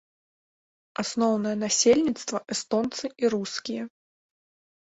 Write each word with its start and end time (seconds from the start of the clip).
Асноўнае 1.03 1.51
насельніцтва 1.65 2.37
эстонцы 2.57 3.05
і 3.25 3.33
рускія. 3.35 3.83